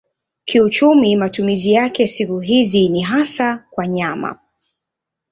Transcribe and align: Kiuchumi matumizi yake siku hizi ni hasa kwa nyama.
Kiuchumi 0.45 1.15
matumizi 1.15 1.71
yake 1.71 2.07
siku 2.07 2.39
hizi 2.39 2.89
ni 2.89 3.01
hasa 3.01 3.65
kwa 3.69 3.87
nyama. 3.87 4.39